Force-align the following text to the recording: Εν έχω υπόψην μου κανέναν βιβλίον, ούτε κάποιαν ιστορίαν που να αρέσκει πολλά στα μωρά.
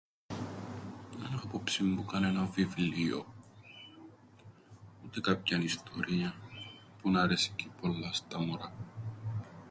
Εν 1.25 1.33
έχω 1.33 1.47
υπόψην 1.47 1.87
μου 1.91 2.05
κανέναν 2.05 2.49
βιβλίον, 2.51 3.25
ούτε 5.05 5.21
κάποιαν 5.21 5.61
ιστορίαν 5.61 6.33
που 7.01 7.09
να 7.09 7.21
αρέσκει 7.21 7.71
πολλά 7.81 8.13
στα 8.13 8.39
μωρά. 8.39 8.73